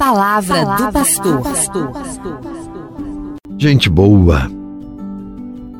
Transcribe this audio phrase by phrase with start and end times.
[0.00, 1.92] Palavra, Palavra do pastor.
[3.58, 4.50] Gente boa,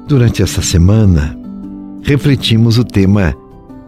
[0.07, 1.35] durante essa semana
[2.03, 3.35] refletimos o tema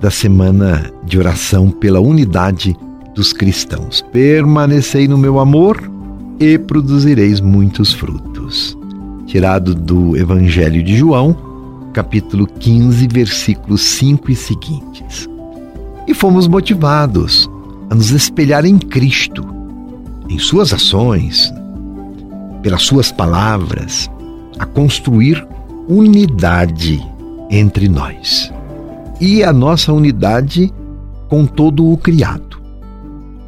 [0.00, 2.74] da semana de oração pela unidade
[3.14, 4.02] dos cristãos.
[4.10, 5.78] Permanecei no meu amor
[6.40, 8.74] e produzireis muitos frutos.
[9.26, 11.36] Tirado do Evangelho de João,
[11.92, 15.28] capítulo 15, versículos 5 e seguintes.
[16.08, 17.50] E fomos motivados
[17.90, 19.60] a nos espelhar em Cristo,
[20.32, 21.52] em Suas ações,
[22.62, 24.10] pelas Suas palavras,
[24.58, 25.46] a construir
[25.86, 27.06] unidade
[27.50, 28.50] entre nós.
[29.20, 30.72] E a nossa unidade
[31.28, 32.58] com todo o criado.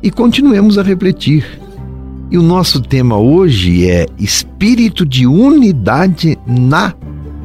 [0.03, 1.59] E continuemos a refletir.
[2.31, 6.95] E o nosso tema hoje é espírito de unidade na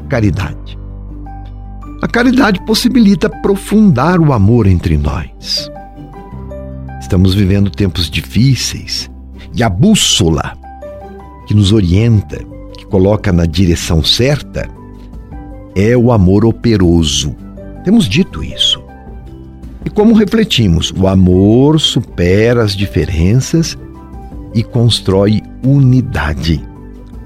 [0.10, 0.78] caridade.
[2.02, 5.70] A caridade possibilita aprofundar o amor entre nós.
[7.00, 9.10] Estamos vivendo tempos difíceis
[9.56, 10.58] e a bússola
[11.48, 12.40] que nos orienta,
[12.78, 14.70] que coloca na direção certa,
[15.76, 17.36] é o amor operoso.
[17.84, 18.82] Temos dito isso.
[19.86, 23.78] E como refletimos, o amor supera as diferenças
[24.54, 26.62] e constrói unidade.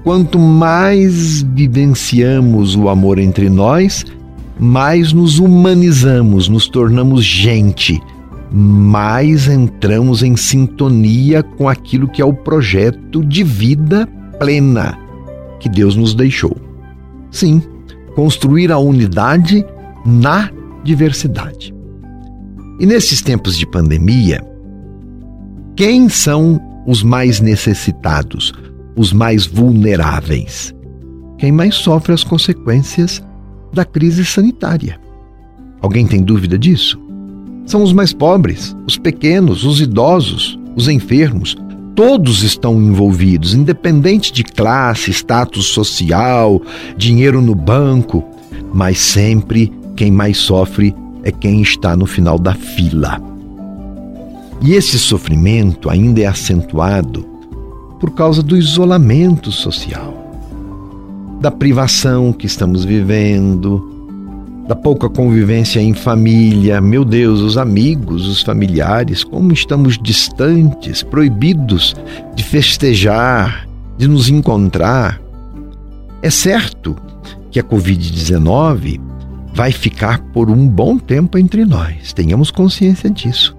[0.02, 4.04] Quanto mais vivenciamos o amor entre nós,
[4.58, 8.00] mais nos humanizamos, nos tornamos gente,
[8.56, 14.06] mais entramos em sintonia com aquilo que é o projeto de vida
[14.38, 14.96] plena
[15.58, 16.56] que Deus nos deixou.
[17.32, 17.60] Sim,
[18.14, 19.66] construir a unidade
[20.06, 20.52] na
[20.84, 21.74] diversidade.
[22.78, 24.40] E nesses tempos de pandemia,
[25.74, 28.52] quem são os mais necessitados,
[28.94, 30.72] os mais vulneráveis?
[31.38, 33.20] Quem mais sofre as consequências
[33.72, 34.96] da crise sanitária.
[35.82, 37.03] Alguém tem dúvida disso?
[37.66, 41.56] São os mais pobres, os pequenos, os idosos, os enfermos.
[41.94, 46.60] Todos estão envolvidos, independente de classe, status social,
[46.96, 48.24] dinheiro no banco,
[48.72, 53.20] mas sempre quem mais sofre é quem está no final da fila.
[54.60, 57.24] E esse sofrimento ainda é acentuado
[58.00, 60.24] por causa do isolamento social
[61.44, 63.93] da privação que estamos vivendo,
[64.66, 66.80] da pouca convivência em família.
[66.80, 71.94] Meu Deus, os amigos, os familiares, como estamos distantes, proibidos
[72.34, 75.20] de festejar, de nos encontrar.
[76.22, 76.96] É certo
[77.50, 79.00] que a Covid-19
[79.54, 83.56] vai ficar por um bom tempo entre nós, tenhamos consciência disso.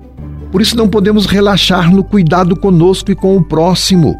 [0.52, 4.16] Por isso não podemos relaxar no cuidado conosco e com o próximo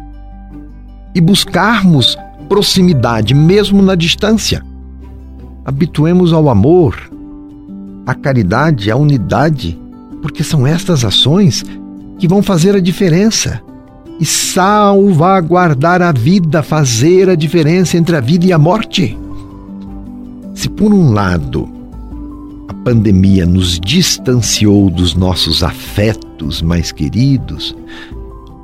[1.14, 2.16] e buscarmos
[2.48, 4.62] proximidade, mesmo na distância.
[5.66, 6.94] Habituemos ao amor,
[8.06, 9.76] à caridade, à unidade,
[10.22, 11.64] porque são estas ações
[12.20, 13.60] que vão fazer a diferença
[14.20, 19.18] e salvaguardar a vida, fazer a diferença entre a vida e a morte.
[20.54, 21.68] Se por um lado
[22.68, 27.76] a pandemia nos distanciou dos nossos afetos mais queridos,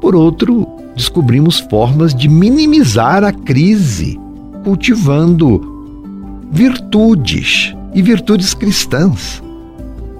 [0.01, 4.21] por outro, descobrimos formas de minimizar a crise,
[4.63, 5.72] cultivando
[6.53, 9.43] virtudes e virtudes cristãs.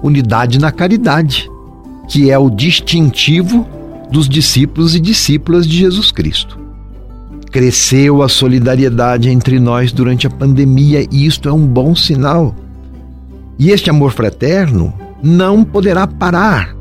[0.01, 1.47] Unidade na caridade,
[2.09, 3.67] que é o distintivo
[4.11, 6.57] dos discípulos e discípulas de Jesus Cristo.
[7.51, 12.55] Cresceu a solidariedade entre nós durante a pandemia e isto é um bom sinal.
[13.59, 16.75] E este amor fraterno não poderá parar,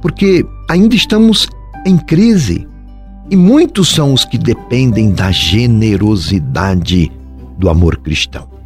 [0.00, 1.48] porque ainda estamos
[1.84, 2.66] em crise
[3.28, 7.10] e muitos são os que dependem da generosidade
[7.58, 8.57] do amor cristão.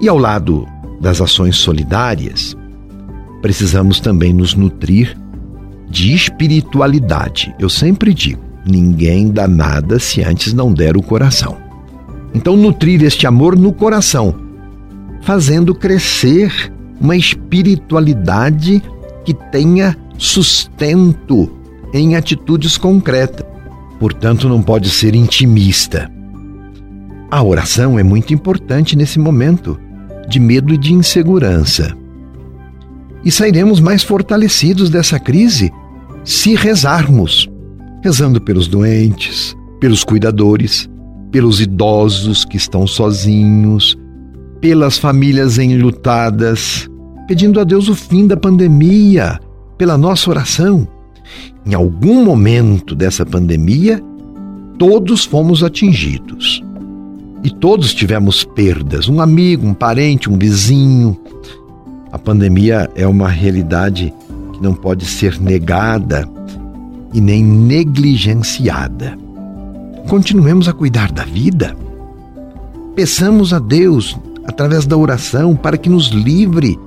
[0.00, 0.66] E ao lado
[1.00, 2.56] das ações solidárias,
[3.42, 5.16] precisamos também nos nutrir
[5.90, 7.54] de espiritualidade.
[7.58, 11.56] Eu sempre digo: ninguém dá nada se antes não der o coração.
[12.34, 14.34] Então, nutrir este amor no coração,
[15.22, 18.82] fazendo crescer uma espiritualidade
[19.24, 21.50] que tenha sustento
[21.92, 23.46] em atitudes concretas.
[23.98, 26.10] Portanto, não pode ser intimista.
[27.30, 29.78] A oração é muito importante nesse momento
[30.28, 31.96] de medo e de insegurança.
[33.24, 35.72] E sairemos mais fortalecidos dessa crise
[36.24, 37.50] se rezarmos,
[38.02, 40.88] rezando pelos doentes, pelos cuidadores,
[41.30, 43.98] pelos idosos que estão sozinhos,
[44.60, 46.88] pelas famílias enlutadas,
[47.26, 49.38] pedindo a Deus o fim da pandemia,
[49.76, 50.86] pela nossa oração
[51.66, 54.02] em algum momento dessa pandemia,
[54.78, 56.62] todos fomos atingidos.
[57.42, 61.16] E todos tivemos perdas, um amigo, um parente, um vizinho.
[62.10, 64.12] A pandemia é uma realidade
[64.52, 66.28] que não pode ser negada
[67.14, 69.16] e nem negligenciada.
[70.08, 71.76] Continuemos a cuidar da vida.
[72.96, 76.78] Peçamos a Deus, através da oração, para que nos livre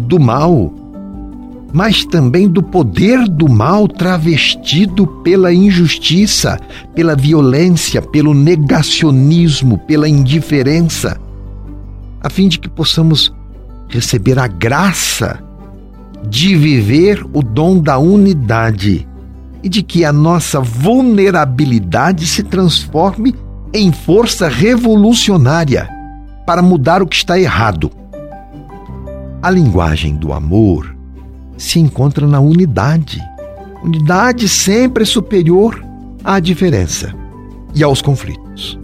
[0.00, 0.72] do mal,
[1.72, 6.58] mas também do poder do mal travestido pela injustiça,
[6.94, 11.20] pela violência, pelo negacionismo, pela indiferença,
[12.20, 13.32] a fim de que possamos
[13.88, 15.42] receber a graça
[16.28, 19.06] de viver o dom da unidade
[19.62, 23.34] e de que a nossa vulnerabilidade se transforme
[23.72, 25.88] em força revolucionária
[26.46, 27.90] para mudar o que está errado.
[29.42, 30.95] A linguagem do amor
[31.56, 33.22] se encontra na unidade.
[33.82, 35.82] Unidade sempre é superior
[36.24, 37.14] à diferença
[37.74, 38.78] e aos conflitos.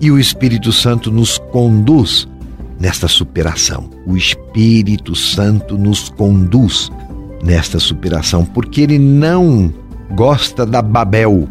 [0.00, 2.28] E o Espírito Santo nos conduz
[2.78, 3.90] nesta superação.
[4.06, 6.90] O Espírito Santo nos conduz
[7.42, 9.72] nesta superação, porque ele não
[10.12, 11.48] gosta da Babel,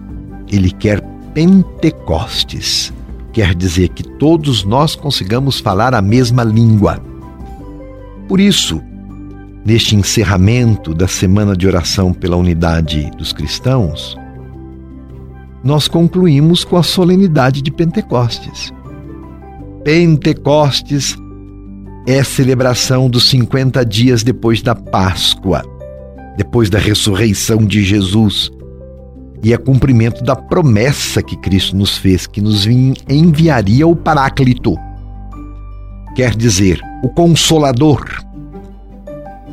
[0.50, 1.02] ele quer
[1.34, 2.94] Pentecostes.
[3.32, 7.00] Quer dizer que todos nós consigamos falar a mesma língua.
[8.28, 8.82] Por isso,
[9.66, 14.18] neste encerramento da semana de oração pela unidade dos cristãos,
[15.64, 18.72] nós concluímos com a solenidade de Pentecostes.
[19.84, 21.16] Pentecostes
[22.08, 25.64] é a celebração dos 50 dias depois da Páscoa,
[26.38, 28.50] depois da ressurreição de Jesus,
[29.44, 32.66] e é cumprimento da promessa que Cristo nos fez, que nos
[33.10, 34.76] enviaria o Paráclito,
[36.16, 38.06] quer dizer, o Consolador.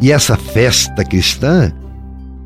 [0.01, 1.73] E essa festa cristã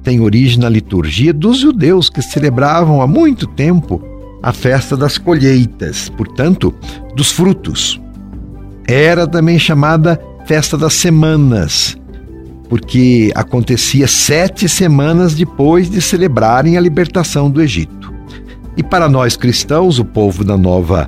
[0.02, 4.02] tem origem na liturgia dos judeus que celebravam há muito tempo
[4.42, 6.74] a festa das colheitas, portanto,
[7.14, 8.00] dos frutos.
[8.86, 11.96] Era também chamada Festa das Semanas,
[12.68, 18.14] porque acontecia sete semanas depois de celebrarem a libertação do Egito.
[18.76, 21.06] E para nós cristãos, o povo da nova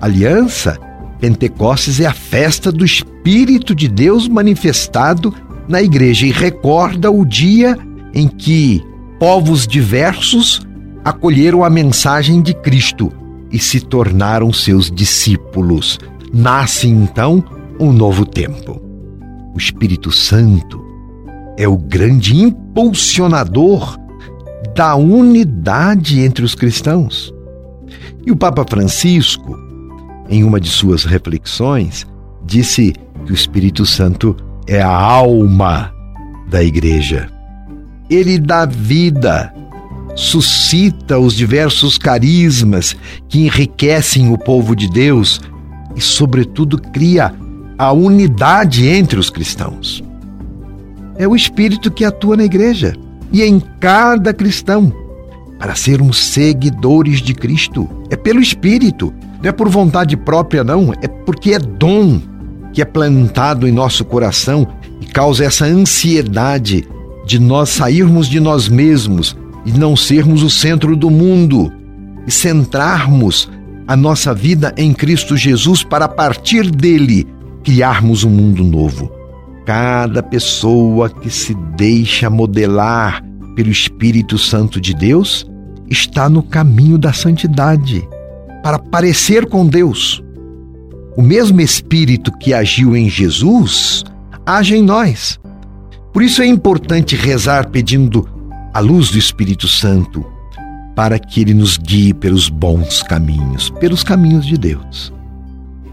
[0.00, 0.76] aliança,
[1.20, 5.32] Pentecostes é a festa do Espírito de Deus manifestado
[5.70, 7.78] na igreja e recorda o dia
[8.12, 8.84] em que
[9.20, 10.66] povos diversos
[11.04, 13.12] acolheram a mensagem de Cristo
[13.52, 15.98] e se tornaram seus discípulos.
[16.34, 17.42] Nasce então
[17.78, 18.82] um novo tempo.
[19.54, 20.84] O Espírito Santo
[21.56, 23.96] é o grande impulsionador
[24.74, 27.32] da unidade entre os cristãos.
[28.26, 29.56] E o Papa Francisco,
[30.28, 32.06] em uma de suas reflexões,
[32.44, 32.92] disse
[33.24, 34.36] que o Espírito Santo
[34.70, 35.92] é a alma
[36.48, 37.28] da igreja.
[38.08, 39.52] Ele dá vida
[40.14, 42.94] suscita os diversos carismas
[43.28, 45.40] que enriquecem o povo de Deus
[45.96, 47.34] e, sobretudo, cria
[47.76, 50.04] a unidade entre os cristãos.
[51.16, 52.94] É o Espírito que atua na igreja
[53.32, 54.92] e em cada cristão
[55.58, 57.88] para sermos seguidores de Cristo.
[58.08, 59.12] É pelo Espírito,
[59.42, 62.29] não é por vontade própria, não, é porque é dom
[62.72, 64.66] que é plantado em nosso coração
[65.00, 66.86] e causa essa ansiedade
[67.26, 71.72] de nós sairmos de nós mesmos e não sermos o centro do mundo
[72.26, 73.48] e centrarmos
[73.86, 77.26] a nossa vida em Cristo Jesus para a partir dele
[77.64, 79.10] criarmos um mundo novo.
[79.66, 83.22] Cada pessoa que se deixa modelar
[83.54, 85.46] pelo Espírito Santo de Deus
[85.88, 88.06] está no caminho da santidade
[88.62, 90.22] para parecer com Deus.
[91.16, 94.04] O mesmo Espírito que agiu em Jesus
[94.46, 95.38] age em nós.
[96.12, 98.28] Por isso é importante rezar pedindo
[98.72, 100.24] a luz do Espírito Santo,
[100.94, 105.12] para que ele nos guie pelos bons caminhos, pelos caminhos de Deus.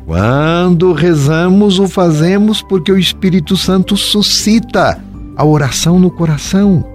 [0.05, 5.01] Quando rezamos, o fazemos porque o Espírito Santo suscita
[5.36, 6.86] a oração no coração.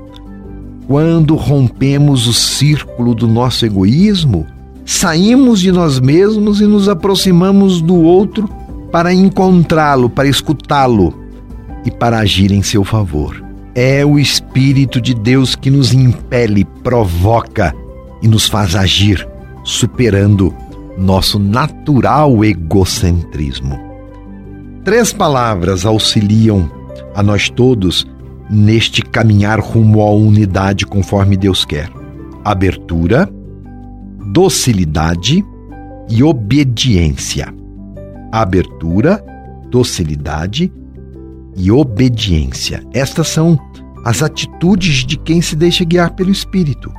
[0.86, 4.46] Quando rompemos o círculo do nosso egoísmo,
[4.84, 8.48] saímos de nós mesmos e nos aproximamos do outro
[8.90, 11.14] para encontrá-lo, para escutá-lo
[11.84, 13.42] e para agir em seu favor.
[13.74, 17.74] É o Espírito de Deus que nos impele, provoca
[18.20, 19.26] e nos faz agir,
[19.64, 20.54] superando
[20.98, 23.80] nosso natural egocentrismo.
[24.84, 26.70] Três palavras auxiliam
[27.14, 28.06] a nós todos
[28.50, 31.90] neste caminhar rumo à unidade conforme Deus quer:
[32.44, 33.28] abertura,
[34.32, 35.44] docilidade
[36.08, 37.52] e obediência.
[38.32, 39.22] Abertura,
[39.70, 40.72] docilidade
[41.54, 42.82] e obediência.
[42.94, 43.58] Estas são
[44.06, 46.90] as atitudes de quem se deixa guiar pelo Espírito.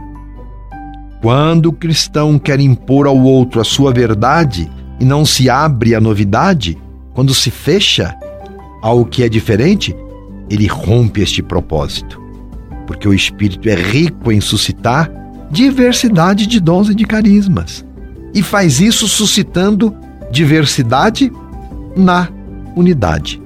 [1.24, 6.00] Quando o cristão quer impor ao outro a sua verdade e não se abre à
[6.00, 6.78] novidade,
[7.16, 8.16] quando se fecha
[8.80, 9.96] ao que é diferente,
[10.52, 12.22] ele rompe este propósito.
[12.86, 15.10] porque o Espírito é rico em suscitar
[15.54, 17.86] diversidade de dons e de carismas.
[18.34, 19.96] E faz isso suscitando
[20.32, 21.32] diversidade
[21.96, 22.28] na
[22.76, 23.40] unidade.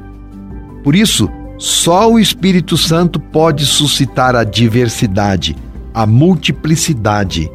[0.86, 5.54] Por isso, só o Espírito Santo pode suscitar a diversidade,
[5.94, 7.52] a multiplicidade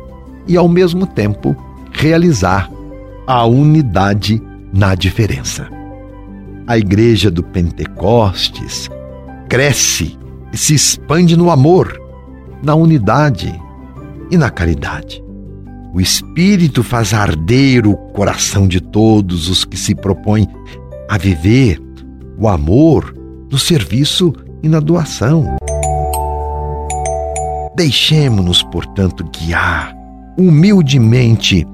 [0.47, 1.57] e, ao mesmo tempo,
[1.91, 2.71] realizar
[3.27, 5.67] a unidade na diferença.
[6.67, 8.91] A igreja do Pentecostes
[9.49, 10.19] cresce
[10.53, 11.99] e se expande no amor,
[12.63, 13.62] na unidade
[14.33, 15.23] e na caridade.
[15.93, 20.49] O Espírito faz arder o coração de todos os que se propõem
[21.09, 21.79] a viver
[22.39, 23.15] o amor
[23.51, 25.45] no serviço e na doação.
[27.77, 29.95] Deixemos-nos, portanto, guiar
[30.39, 31.67] humildemente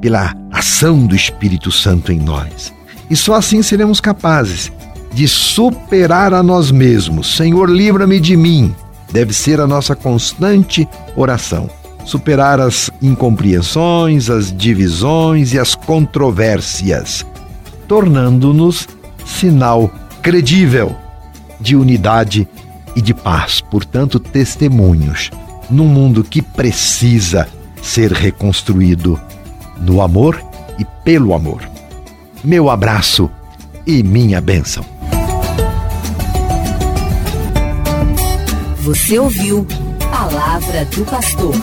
[0.00, 2.72] pela ação do Espírito Santo em nós.
[3.10, 4.70] E só assim seremos capazes
[5.12, 7.36] de superar a nós mesmos.
[7.36, 8.72] Senhor, livra-me de mim.
[9.12, 11.68] Deve ser a nossa constante oração.
[12.04, 17.24] Superar as incompreensões, as divisões e as controvérsias,
[17.88, 18.86] tornando-nos
[19.24, 19.90] sinal
[20.22, 20.94] credível
[21.60, 22.46] de unidade
[22.94, 25.30] e de paz, portanto, testemunhos
[25.70, 27.48] num mundo que precisa
[27.82, 29.20] ser reconstruído
[29.80, 30.42] no amor
[30.78, 31.68] e pelo amor.
[32.42, 33.30] Meu abraço
[33.86, 34.84] e minha bênção.
[38.80, 39.66] Você ouviu
[40.10, 41.54] Palavra do Pastor.